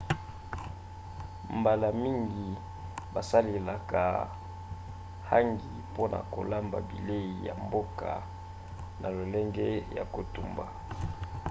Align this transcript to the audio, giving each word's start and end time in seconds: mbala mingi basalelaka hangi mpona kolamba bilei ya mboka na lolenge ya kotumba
mbala 1.59 1.89
mingi 2.03 2.47
basalelaka 3.13 4.03
hangi 5.29 5.71
mpona 5.89 6.19
kolamba 6.33 6.77
bilei 6.89 7.29
ya 7.47 7.53
mboka 7.63 8.11
na 9.01 9.07
lolenge 9.15 9.69
ya 9.97 10.03
kotumba 10.13 10.65